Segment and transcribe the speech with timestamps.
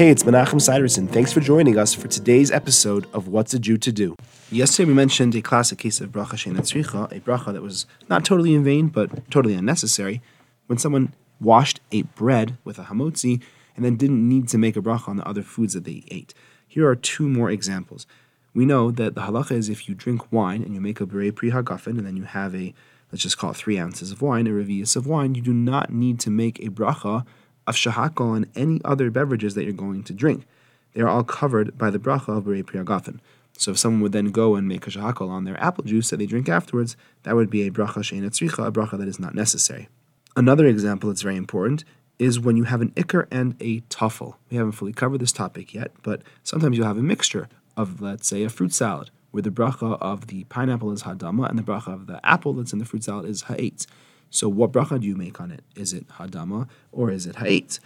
[0.00, 1.06] Hey, it's Menachem Siderson.
[1.06, 4.16] Thanks for joining us for today's episode of What's a Jew to Do.
[4.50, 8.24] Yesterday we mentioned a classic case of bracha she'eina tzricha, a bracha that was not
[8.24, 10.22] totally in vain but totally unnecessary,
[10.68, 13.42] when someone washed, ate bread with a hamotzi,
[13.76, 16.32] and then didn't need to make a bracha on the other foods that they ate.
[16.66, 18.06] Here are two more examples.
[18.54, 21.36] We know that the halacha is if you drink wine and you make a borei
[21.36, 22.72] pri hagafen, and then you have a,
[23.12, 25.92] let's just call it three ounces of wine, a revi'is of wine, you do not
[25.92, 27.26] need to make a bracha
[27.66, 30.46] of shehakol and any other beverages that you're going to drink.
[30.94, 33.20] They are all covered by the bracha of Borei Pri Hagafen.
[33.56, 36.16] So if someone would then go and make a shehakol on their apple juice that
[36.16, 39.34] they drink afterwards, that would be a bracha she'eina tzricha, a bracha that is not
[39.34, 39.88] necessary.
[40.36, 41.84] Another example that's very important
[42.18, 44.34] is when you have an ikar and a tafel.
[44.50, 48.28] We haven't fully covered this topic yet, but sometimes you'll have a mixture of, let's
[48.28, 51.92] say, a fruit salad, where the bracha of the pineapple is ha'adama and the bracha
[51.92, 53.86] of the apple that's in the fruit salad is ha'etz.
[54.30, 55.62] So what bracha do you make on it?
[55.74, 57.80] Is it ha'adama or is it ha'etz?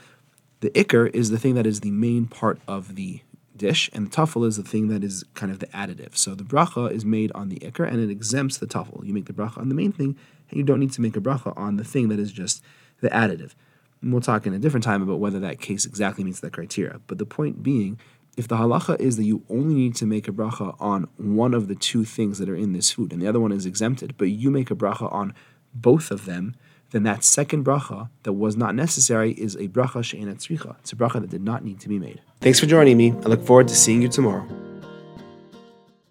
[0.61, 3.21] The ikar is the thing that is the main part of the
[3.57, 6.17] dish, and the tafel is the thing that is kind of the additive.
[6.17, 9.05] So the bracha is made on the ikar, and it exempts the tafel.
[9.05, 10.17] You make the bracha on the main thing,
[10.51, 12.63] and you don't need to make a bracha on the thing that is just
[13.01, 13.53] the additive.
[14.03, 17.01] And we'll talk in a different time about whether that case exactly meets that criteria.
[17.07, 17.99] But the point being,
[18.37, 21.69] if the halacha is that you only need to make a bracha on one of
[21.69, 24.31] the two things that are in this food, and the other one is exempted, but
[24.31, 25.35] you make a bracha on
[25.75, 26.55] both of them,
[26.91, 30.49] then that second bracha that was not necessary is a bracha she'enat.
[30.81, 32.21] It's a bracha that did not need to be made.
[32.41, 33.11] Thanks for joining me.
[33.11, 34.47] I look forward to seeing you tomorrow.